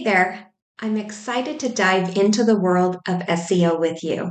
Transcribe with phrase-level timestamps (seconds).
[0.00, 0.46] Hey there,
[0.78, 4.30] I'm excited to dive into the world of SEO with you.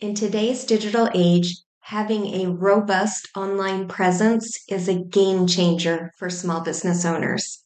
[0.00, 6.60] In today's digital age, having a robust online presence is a game changer for small
[6.60, 7.62] business owners.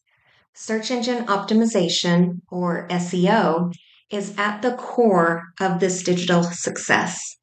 [0.53, 3.73] Search engine optimization, or SEO,
[4.11, 7.39] is at the core of this digital success.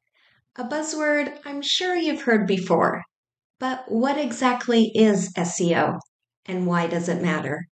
[0.54, 3.02] A buzzword I'm sure you've heard before.
[3.58, 5.98] But what exactly is SEO
[6.46, 7.66] and why does it matter?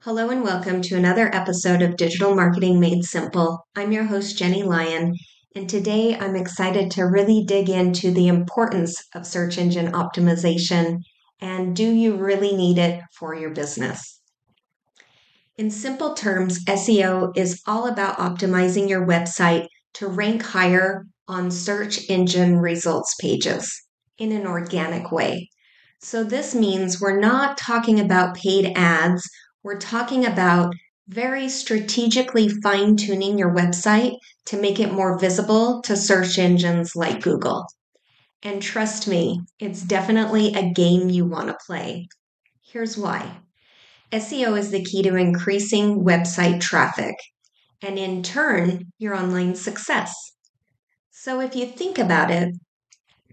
[0.00, 3.66] Hello and welcome to another episode of Digital Marketing Made Simple.
[3.74, 5.16] I'm your host, Jennie Lyon,
[5.56, 10.98] and today I'm excited to really dig into the importance of search engine optimization
[11.40, 14.20] and do you really need it for your business?
[15.56, 22.08] In simple terms, SEO is all about optimizing your website to rank higher on search
[22.08, 23.82] engine results pages
[24.18, 25.48] in an organic way.
[26.00, 29.28] So, this means we're not talking about paid ads
[29.66, 30.72] we're talking about
[31.08, 37.20] very strategically fine tuning your website to make it more visible to search engines like
[37.20, 37.66] Google.
[38.44, 42.06] And trust me, it's definitely a game you want to play.
[42.62, 43.38] Here's why
[44.12, 47.16] SEO is the key to increasing website traffic
[47.82, 50.14] and, in turn, your online success.
[51.10, 52.54] So, if you think about it,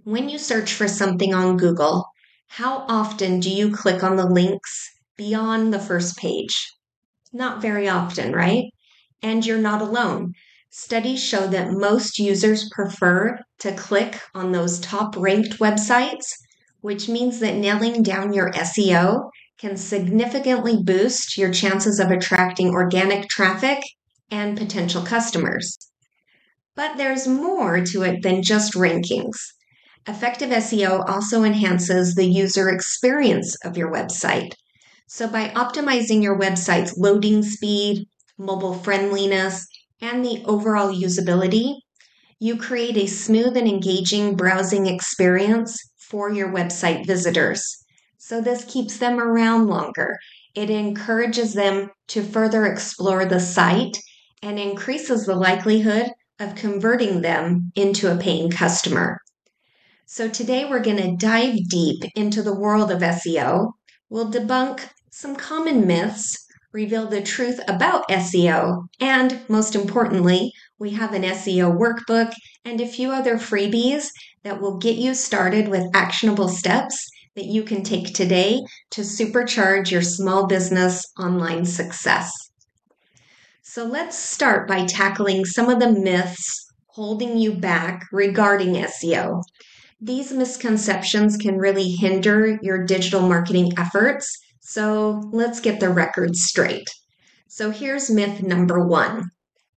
[0.03, 2.08] when you search for something on Google,
[2.47, 6.56] how often do you click on the links beyond the first page.
[7.31, 8.66] Not very often, right?
[9.22, 10.34] And you're not alone.
[10.69, 16.25] Studies show that most users prefer to click on those top ranked websites,
[16.81, 19.29] which means that nailing down your SEO
[19.59, 23.84] can significantly boost your chances of attracting organic traffic
[24.31, 25.78] and potential customers.
[26.75, 29.38] But there's more to it than just rankings.
[30.07, 34.53] Effective SEO also enhances the user experience of your website.
[35.16, 38.07] So, by optimizing your website's loading speed,
[38.40, 39.68] mobile friendliness,
[40.01, 41.75] and the overall usability,
[42.40, 47.78] you create a smooth and engaging browsing experience for your website visitors.
[48.18, 50.18] So, this keeps them around longer.
[50.56, 53.96] It encourages them to further explore the site
[54.41, 56.09] and increases the likelihood
[56.40, 59.19] of converting them into a paying customer.
[60.07, 63.73] So, today we're going to dive deep into the world of SEO.
[64.09, 71.13] We'll debunk some common myths, reveal the truth about SEO, and most importantly, we have
[71.13, 72.34] an SEO workbook
[72.66, 74.07] and a few other freebies
[74.41, 78.59] that will get you started with actionable steps that you can take today
[78.90, 82.31] to supercharge your small business online success.
[83.62, 89.44] So let's start by tackling some of the myths holding you back regarding SEO.
[90.02, 96.90] These misconceptions can really hinder your digital marketing efforts so let's get the record straight.
[97.47, 99.29] So here's myth number one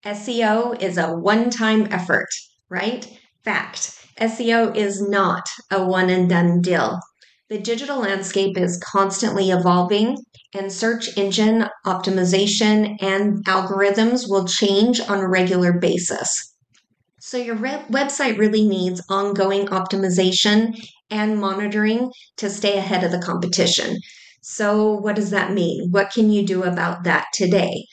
[0.04, 2.28] SEO is a one time effort,
[2.69, 3.06] right?
[3.44, 7.00] Fact SEO is not a one and done deal.
[7.48, 10.19] The digital landscape is constantly evolving,
[10.55, 16.55] and search engine optimization and algorithms will change on a regular basis.
[17.20, 20.76] So, your re- website really needs ongoing optimization
[21.11, 23.99] and monitoring to stay ahead of the competition.
[24.48, 25.90] So, what does that mean?
[25.90, 27.84] What can you do about that today?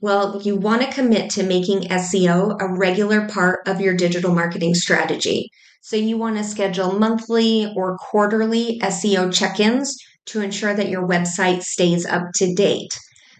[0.00, 4.74] Well, you want to commit to making SEO a regular part of your digital marketing
[4.74, 5.48] strategy.
[5.82, 9.96] So, you want to schedule monthly or quarterly SEO check ins
[10.26, 12.92] to ensure that your website stays up to date.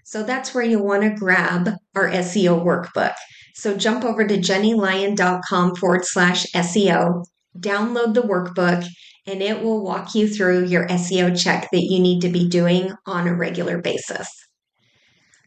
[0.04, 3.14] So, that's where you want to grab our SEO workbook.
[3.56, 7.24] So, jump over to jennielyon.com forward slash SEO,
[7.58, 8.86] download the workbook,
[9.26, 12.92] and it will walk you through your SEO check that you need to be doing
[13.06, 14.28] on a regular basis.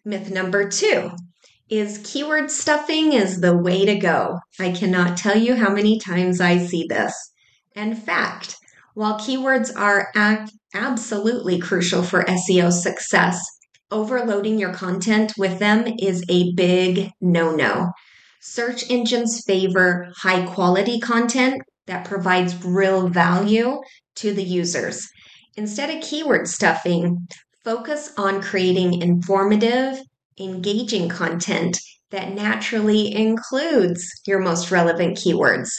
[0.06, 1.12] Myth number two
[1.70, 4.38] is keyword stuffing is the way to go.
[4.60, 7.14] I cannot tell you how many times I see this.
[7.76, 8.58] In fact,
[8.94, 10.12] while keywords are
[10.76, 13.44] absolutely crucial for SEO success,
[13.90, 17.92] overloading your content with them is a big no no.
[18.42, 23.82] Search engines favor high quality content that provides real value
[24.16, 25.08] to the users.
[25.56, 27.28] Instead of keyword stuffing,
[27.64, 30.00] focus on creating informative,
[30.40, 31.80] engaging content
[32.12, 35.70] that naturally includes your most relevant keywords.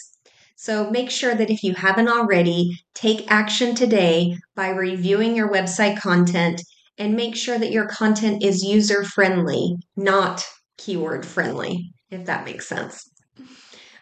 [0.56, 5.98] So make sure that if you haven't already, take action today by reviewing your website
[6.00, 6.62] content
[6.96, 10.44] and make sure that your content is user friendly, not
[10.78, 13.10] keyword friendly, if that makes sense.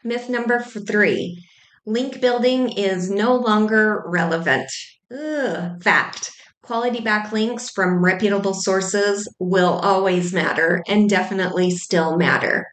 [0.04, 1.42] Myth number three
[1.86, 4.70] link building is no longer relevant.
[5.10, 6.30] Ugh, fact.
[6.62, 12.66] Quality backlinks from reputable sources will always matter and definitely still matter.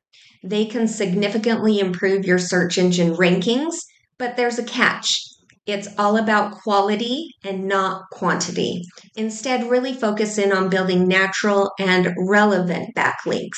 [0.43, 3.75] They can significantly improve your search engine rankings,
[4.17, 5.19] but there's a catch.
[5.65, 8.83] It's all about quality and not quantity.
[9.15, 13.57] Instead, really focus in on building natural and relevant backlinks.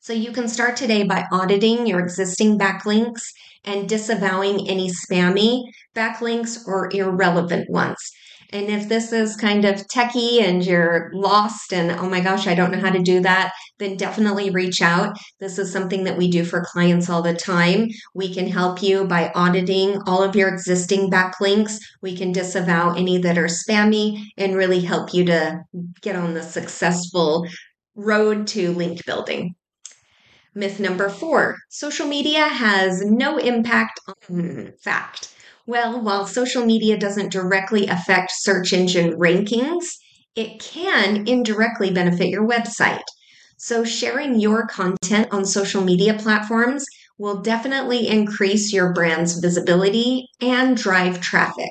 [0.00, 3.20] So you can start today by auditing your existing backlinks
[3.64, 5.62] and disavowing any spammy
[5.94, 7.98] backlinks or irrelevant ones.
[8.52, 12.54] And if this is kind of techie and you're lost and oh my gosh, I
[12.54, 15.16] don't know how to do that, then definitely reach out.
[15.40, 17.88] This is something that we do for clients all the time.
[18.14, 21.78] We can help you by auditing all of your existing backlinks.
[22.02, 25.60] We can disavow any that are spammy and really help you to
[26.02, 27.46] get on the successful
[27.94, 29.54] road to link building.
[30.54, 35.34] Myth number four social media has no impact on hmm, fact.
[35.66, 39.84] Well, while social media doesn't directly affect search engine rankings,
[40.34, 43.04] it can indirectly benefit your website.
[43.56, 46.84] So, sharing your content on social media platforms
[47.16, 51.70] will definitely increase your brand's visibility and drive traffic.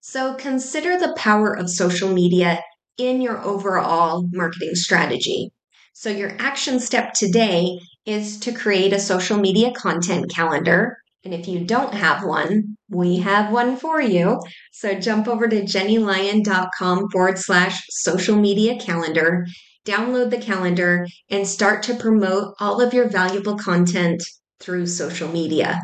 [0.00, 2.60] So, consider the power of social media
[2.98, 5.50] in your overall marketing strategy.
[5.92, 7.78] So, your action step today
[8.08, 13.18] is to create a social media content calendar and if you don't have one, we
[13.18, 14.40] have one for you.
[14.72, 19.46] So jump over to jennielyon.com forward slash social media calendar,
[19.84, 24.22] download the calendar, and start to promote all of your valuable content
[24.60, 25.80] through social media.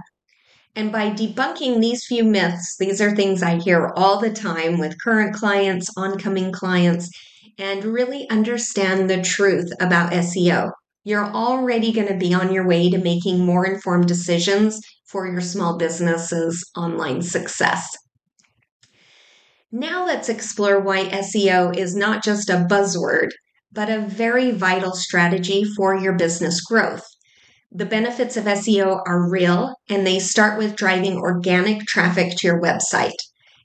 [0.77, 5.01] And by debunking these few myths, these are things I hear all the time with
[5.03, 7.11] current clients, oncoming clients,
[7.59, 10.73] and really understand the truth about SEO.
[11.05, 15.43] You're already going to be on your way to making more informed decisions for your
[15.43, 17.87] small business's online success.
[19.71, 23.31] Now let's explore why SEO is not just a buzzword,
[23.71, 27.05] but a very vital strategy for your business growth.
[27.71, 32.63] The benefits of SEO are real and they start with driving organic traffic to your
[32.63, 33.19] website.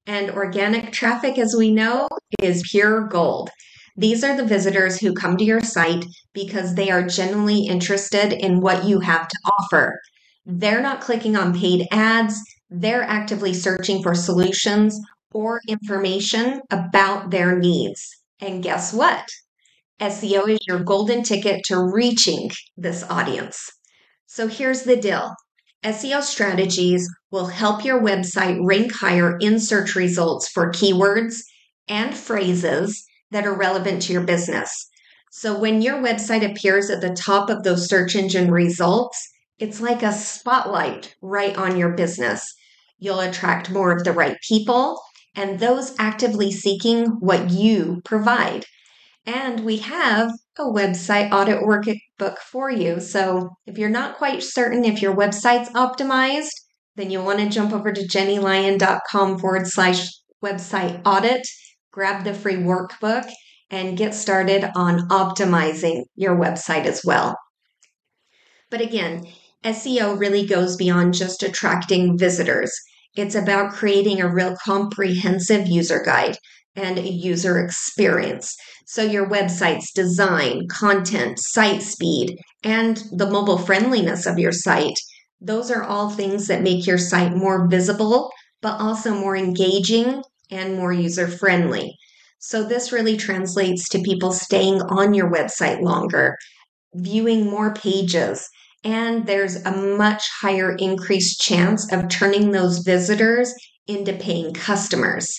[0.07, 2.07] And organic traffic, as we know,
[2.41, 3.51] is pure gold.
[3.99, 8.61] These are the visitors who come to your site because they are genuinely interested in
[8.61, 9.99] what you have to offer.
[10.45, 14.97] They're not clicking on paid ads, they're actively searching for solutions
[15.33, 18.07] or information about their needs.
[18.39, 19.27] And guess what?
[19.99, 23.69] SEO is your golden ticket to reaching this audience.
[24.27, 25.35] So here's the deal
[25.83, 31.41] SEO strategies will help your website rank higher in search results for keywords
[31.89, 34.71] and phrases that are relevant to your business.
[35.31, 40.03] So when your website appears at the top of those search engine results, it's like
[40.03, 42.43] a spotlight right on your business.
[42.97, 44.99] You'll attract more of the right people
[45.35, 48.65] and those actively seeking what you provide.
[49.25, 52.99] And we have a website audit workbook for you.
[52.99, 56.51] So if you're not quite certain if your website's optimized,
[56.95, 60.09] then you'll want to jump over to jennielyon.com forward slash
[60.43, 61.47] website audit,
[61.91, 63.29] grab the free workbook,
[63.69, 67.37] and get started on optimizing your website as well.
[68.69, 69.25] But again,
[69.63, 72.71] SEO really goes beyond just attracting visitors.
[73.15, 76.37] It's about creating a real comprehensive user guide
[76.75, 78.55] and a user experience.
[78.85, 84.99] So, your website's design, content, site speed, and the mobile friendliness of your site,
[85.41, 88.31] those are all things that make your site more visible,
[88.61, 91.95] but also more engaging and more user friendly.
[92.39, 96.37] So, this really translates to people staying on your website longer,
[96.93, 98.49] viewing more pages,
[98.83, 103.53] and there's a much higher increased chance of turning those visitors
[103.87, 105.29] into paying customers.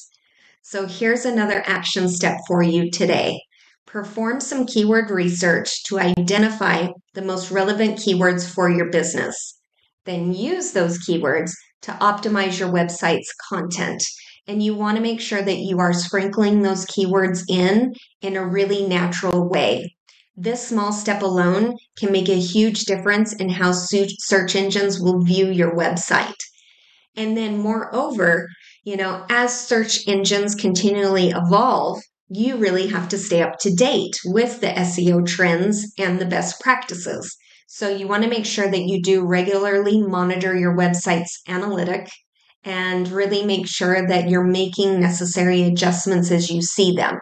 [0.63, 3.41] So here's another action step for you today.
[3.87, 9.59] Perform some keyword research to identify the most relevant keywords for your business.
[10.05, 11.53] Then use those keywords
[11.83, 14.03] to optimize your website's content.
[14.51, 18.45] And you want to make sure that you are sprinkling those keywords in in a
[18.45, 19.95] really natural way.
[20.37, 25.47] This small step alone can make a huge difference in how search engines will view
[25.47, 26.41] your website.
[27.15, 28.49] And then, moreover,
[28.83, 34.19] you know, as search engines continually evolve, you really have to stay up to date
[34.25, 37.37] with the SEO trends and the best practices.
[37.69, 42.11] So you want to make sure that you do regularly monitor your website's analytic
[42.65, 47.19] and really make sure that you're making necessary adjustments as you see them.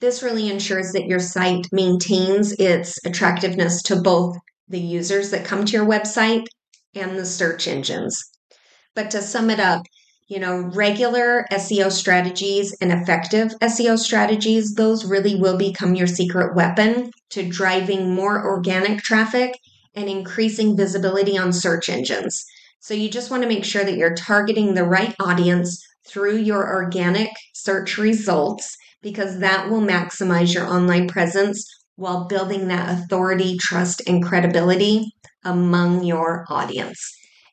[0.00, 4.36] This really ensures that your site maintains its attractiveness to both
[4.68, 6.46] the users that come to your website
[6.94, 8.18] and the search engines.
[8.94, 9.82] But to sum it up,
[10.28, 16.54] you know, regular SEO strategies and effective SEO strategies, those really will become your secret
[16.54, 19.58] weapon to driving more organic traffic
[19.94, 22.44] and increasing visibility on search engines.
[22.80, 26.66] So you just want to make sure that you're targeting the right audience through your
[26.66, 31.64] organic search results because that will maximize your online presence
[31.96, 35.12] while building that authority, trust, and credibility
[35.44, 36.98] among your audience.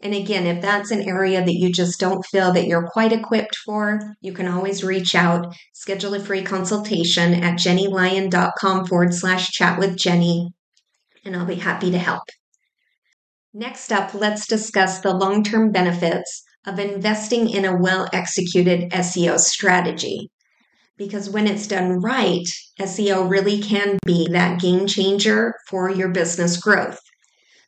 [0.02, 3.58] And again, if that's an area that you just don't feel that you're quite equipped
[3.66, 9.80] for, you can always reach out, schedule a free consultation at jennielyon.com forward slash chat
[9.80, 10.54] with Jennie,
[11.26, 12.24] and I'll be happy to help.
[13.60, 19.40] Next up, let's discuss the long term benefits of investing in a well executed SEO
[19.40, 20.30] strategy.
[20.96, 22.46] Because when it's done right,
[22.80, 27.00] SEO really can be that game changer for your business growth.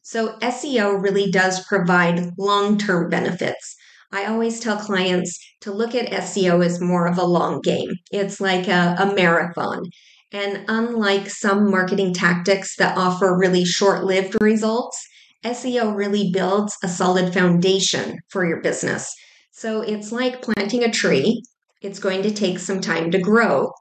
[0.04, 3.76] So SEO really does provide long term benefits.
[4.12, 7.90] I always tell clients to look at SEO as more of a long game.
[8.12, 9.86] It's like a, a marathon.
[10.32, 15.04] And unlike some marketing tactics that offer really short lived results,
[15.44, 19.14] SEO really builds a solid foundation for your business.
[19.52, 21.42] So it's like planting a tree.
[21.82, 23.72] It's going to take some time to grow,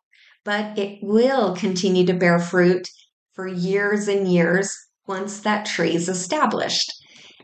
[0.45, 2.88] but it will continue to bear fruit
[3.35, 6.93] for years and years once that tree is established.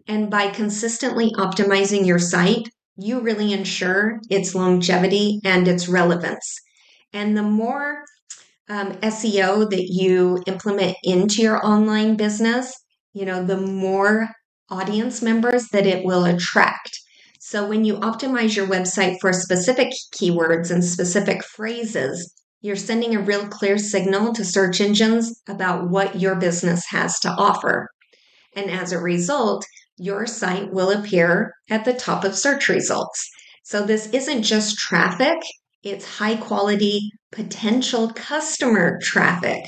[0.06, 6.54] And by consistently optimizing your site, you really ensure its longevity and its relevance.
[7.12, 8.04] And the more
[8.68, 12.74] um, SEO that you implement into your online business,
[13.14, 14.28] you know, the more
[14.68, 16.98] audience members that it will attract.
[17.38, 23.20] So when you optimize your website for specific keywords and specific phrases, you're sending a
[23.20, 27.88] real clear signal to search engines about what your business has to offer.
[28.56, 29.64] And as a result,
[29.96, 33.28] your site will appear at the top of search results.
[33.62, 35.38] So this isn't just traffic,
[35.82, 39.62] it's high quality potential customer traffic.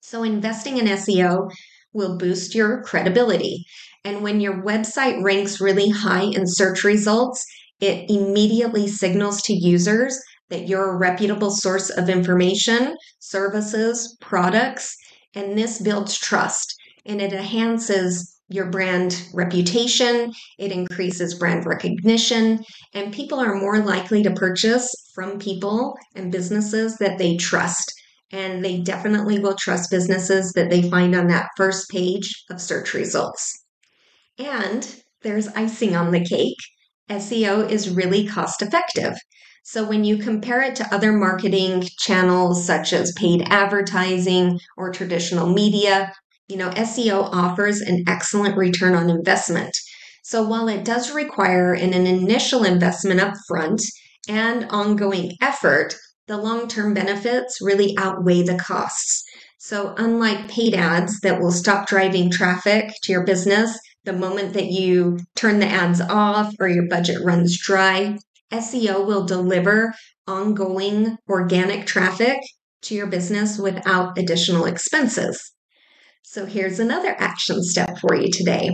[0.00, 1.48] So investing in SEO
[1.92, 3.64] will boost your credibility.
[4.04, 7.44] And when your website ranks really high in search results,
[7.80, 10.18] it immediately signals to users
[10.48, 14.96] that you're a reputable source of information, services, products,
[15.34, 16.74] and this builds trust
[17.06, 22.62] and it enhances your brand reputation, it increases brand recognition,
[22.94, 27.92] and people are more likely to purchase from people and businesses that they trust.
[28.32, 32.94] And they definitely will trust businesses that they find on that first page of search
[32.94, 33.64] results.
[34.38, 36.56] And there's icing on the cake.
[37.10, 39.14] SEO is really cost effective.
[39.64, 45.48] So when you compare it to other marketing channels such as paid advertising or traditional
[45.48, 46.12] media,
[46.48, 49.76] you know, SEO offers an excellent return on investment.
[50.22, 53.82] So while it does require an, an initial investment up front
[54.28, 55.94] and ongoing effort,
[56.30, 59.24] the long-term benefits really outweigh the costs.
[59.58, 64.66] So unlike paid ads that will stop driving traffic to your business the moment that
[64.66, 68.16] you turn the ads off or your budget runs dry,
[68.52, 69.92] SEO will deliver
[70.26, 72.38] ongoing organic traffic
[72.82, 75.52] to your business without additional expenses.
[76.22, 78.70] So here's another action step for you today.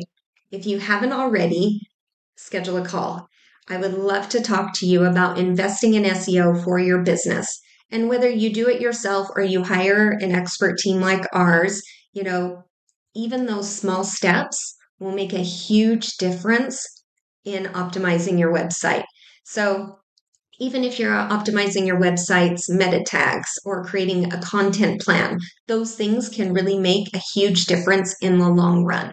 [0.53, 1.81] If you haven't already,
[2.37, 3.29] schedule a call.
[3.69, 7.61] I would love to talk to you about investing in SEO for your business.
[7.91, 11.83] And whether you do it yourself or you hire an expert team like ours,
[12.13, 12.65] you know,
[13.15, 16.85] even those small steps will make a huge difference
[17.45, 19.05] in optimizing your website.
[19.45, 19.99] So
[20.59, 26.29] even if you're optimizing your website's meta tags or creating a content plan, those things
[26.29, 29.13] can really make a huge difference in the long run.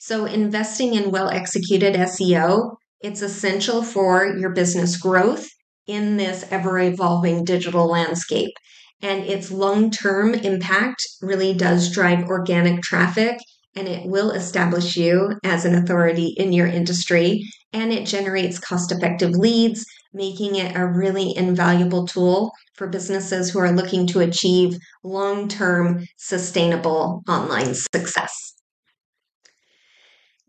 [0.00, 5.48] So investing in well executed SEO It's essential for your business growth
[5.86, 8.52] in this ever evolving digital landscape.
[9.00, 13.38] And its long term impact really does drive organic traffic
[13.76, 17.44] and it will establish you as an authority in your industry.
[17.72, 23.60] And it generates cost effective leads, making it a really invaluable tool for businesses who
[23.60, 28.57] are looking to achieve long term sustainable online success.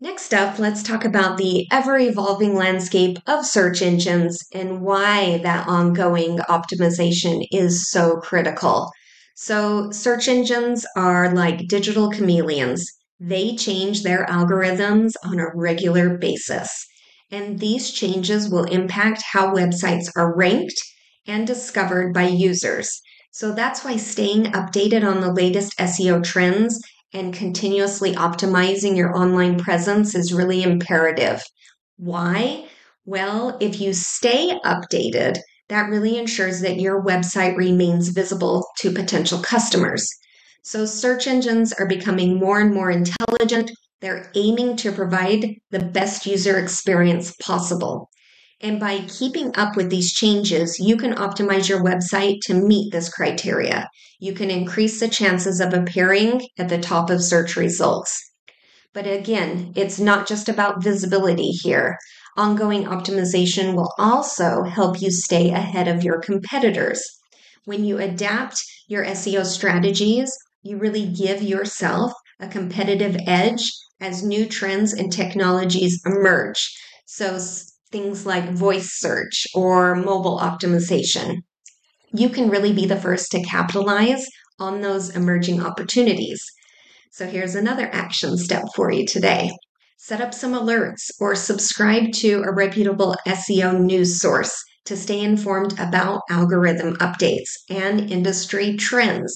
[0.02, 5.68] Next up, let's talk about the ever evolving landscape of search engines and why that
[5.68, 8.90] ongoing optimization is so critical.
[9.34, 12.90] So, search engines are like digital chameleons,
[13.20, 16.70] they change their algorithms on a regular basis.
[17.30, 20.80] And these changes will impact how websites are ranked
[21.26, 22.90] and discovered by users.
[23.32, 26.80] So that's why staying updated on the latest SEO trends
[27.12, 31.42] and continuously optimizing your online presence is really imperative.
[31.96, 32.66] Why?
[33.04, 35.38] Well, if you stay updated,
[35.68, 40.08] that really ensures that your website remains visible to potential customers.
[40.62, 43.70] So, search engines are becoming more and more intelligent.
[44.00, 48.10] They're aiming to provide the best user experience possible.
[48.62, 53.08] And by keeping up with these changes, you can optimize your website to meet this
[53.08, 53.88] criteria.
[54.18, 58.20] You can increase the chances of appearing at the top of search results.
[58.92, 61.96] But again, it's not just about visibility here.
[62.36, 67.02] Ongoing optimization will also help you stay ahead of your competitors.
[67.64, 70.30] When you adapt your SEO strategies,
[70.62, 76.76] you really give yourself a competitive edge as new trends and technologies emerge.
[77.06, 77.38] So,
[77.90, 81.42] things like voice search or mobile optimization.
[82.12, 84.26] You can really be the first to capitalize
[84.58, 86.44] on those emerging opportunities.
[87.12, 89.50] So here's another action step for you today.
[89.98, 95.78] Set up some alerts or subscribe to a reputable SEO news source to stay informed
[95.78, 99.34] about algorithm updates and industry trends.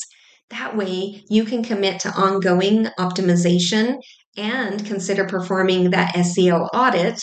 [0.51, 3.97] That way, you can commit to ongoing optimization
[4.37, 7.21] and consider performing that SEO audit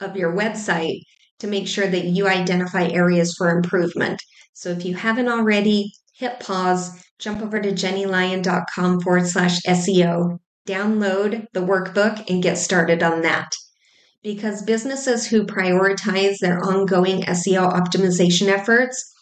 [0.00, 1.00] of your website
[1.38, 4.20] to make sure that you identify areas for improvement.
[4.52, 11.46] So if you haven't already, hit pause, jump over to jennielyon.com forward slash SEO, download
[11.52, 13.50] the workbook, and get started on that.
[14.22, 19.12] Because businesses who prioritize their ongoing SEO optimization efforts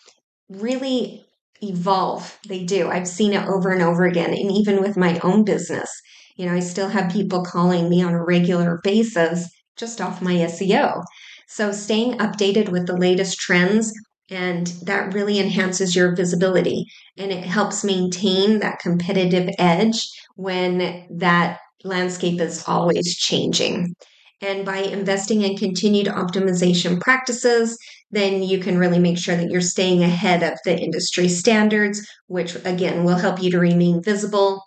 [0.49, 1.25] really
[1.63, 2.39] evolve.
[2.47, 2.89] They do.
[2.89, 4.31] I've seen it over and over again.
[4.31, 5.91] And even with my own business,
[6.37, 10.35] you know, I still have people calling me on a regular basis just off my
[10.35, 11.03] SEO.
[11.49, 13.93] So staying updated with the latest trends
[14.31, 16.87] and that really enhances your visibility
[17.19, 20.01] and it helps maintain that competitive edge
[20.37, 23.95] when that landscape is always changing.
[24.41, 27.79] And by investing in continued optimization practices,
[28.11, 32.57] then you can really make sure that you're staying ahead of the industry standards, which
[32.65, 34.63] again will help you to remain visible,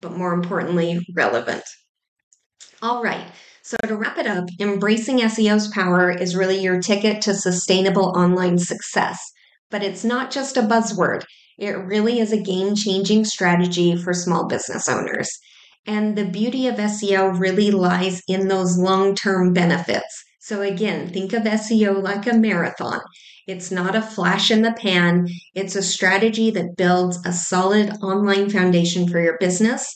[0.00, 1.62] but more importantly, relevant.
[2.82, 3.26] All right.
[3.66, 8.58] So, to wrap it up, embracing SEO's power is really your ticket to sustainable online
[8.58, 9.18] success.
[9.72, 11.24] But it's not just a buzzword,
[11.58, 15.36] it really is a game changing strategy for small business owners.
[15.84, 20.24] And the beauty of SEO really lies in those long term benefits.
[20.38, 23.00] So, again, think of SEO like a marathon.
[23.48, 25.26] It's not a flash in the pan,
[25.56, 29.92] it's a strategy that builds a solid online foundation for your business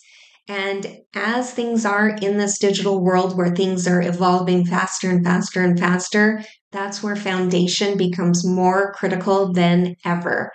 [0.51, 5.63] and as things are in this digital world where things are evolving faster and faster
[5.63, 10.51] and faster, that's where foundation becomes more critical than ever.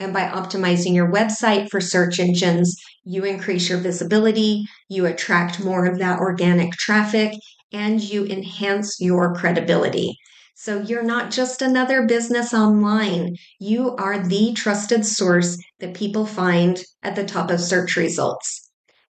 [0.00, 5.86] And by optimizing your website for search engines, you increase your visibility, you attract more
[5.86, 7.32] of that organic traffic,
[7.72, 10.16] and you enhance your credibility.
[10.56, 13.36] So you're not just another business online.
[13.60, 18.65] You are the trusted source that people find at the top of search results.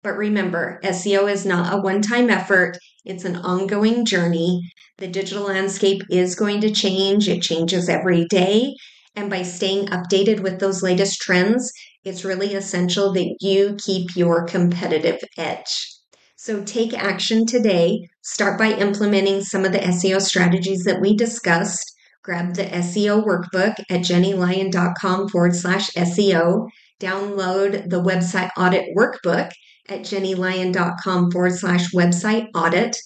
[0.04, 4.60] But remember, SEO is not a one time effort, it's an ongoing journey.
[4.98, 8.74] The digital landscape is going to change, it changes every day.
[9.16, 11.72] And by staying updated with those latest trends,
[12.04, 15.90] it's really essential that you keep your competitive edge.
[16.36, 18.06] So take action today.
[18.22, 21.90] Start by implementing some of the SEO strategies that we discussed.
[22.22, 26.68] Grab the SEO workbook at jennielyon.com forward slash SEO.
[27.00, 29.50] Download the website audit workbook
[29.88, 32.96] at jennielyon.com forward slash website audit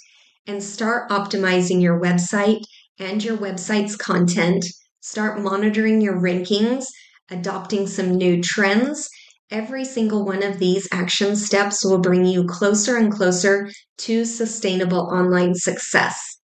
[0.46, 2.62] and start optimizing your website
[2.98, 4.64] and your website's content.
[5.00, 6.84] Start monitoring your rankings,
[7.30, 9.08] adopting some new trends.
[9.50, 15.08] Every single one of these action steps will bring you closer and closer to sustainable
[15.12, 16.38] online success.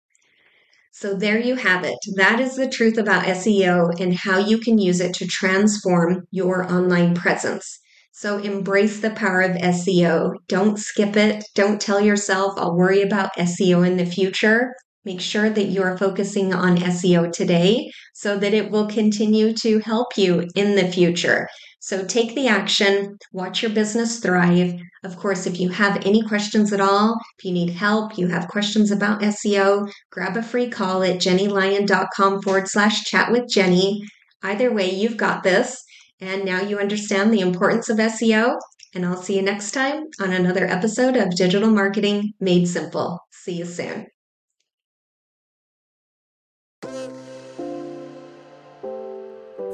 [0.93, 1.99] So, there you have it.
[2.17, 6.73] That is the truth about SEO and how you can use it to transform your
[6.73, 7.81] online presence.
[8.17, 10.35] So, embrace the power of SEO.
[10.47, 11.45] Don't skip it.
[11.57, 14.73] Don't tell yourself, I'll worry about SEO in the future.
[15.05, 19.81] Make sure that you are focusing on SEO today so that it will continue to
[19.81, 21.49] help you in the future.
[21.81, 24.75] So take the action, watch your business thrive.
[25.03, 28.47] Of course, if you have any questions at all, if you need help, you have
[28.47, 34.05] questions about SEO, grab a free call at jennielyon.com forward slash chat with Jennie.
[34.45, 35.83] Either way, you've got this.
[36.25, 38.57] And now you understand the importance of SEO.
[38.95, 43.19] And I'll see you next time on another episode of Digital Marketing Made Simple.
[43.31, 44.07] See you soon.